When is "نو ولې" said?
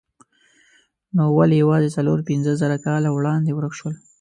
1.15-1.55